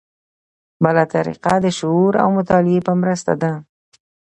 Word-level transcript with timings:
بله 0.83 1.03
طریقه 1.13 1.53
د 1.65 1.67
شعور 1.79 2.13
او 2.23 2.27
مطالعې 2.37 2.79
په 2.87 2.93
مرسته 3.01 3.33
ده. 3.41 3.51